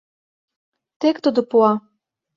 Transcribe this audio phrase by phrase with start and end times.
[0.99, 1.71] Тек тудо пуа.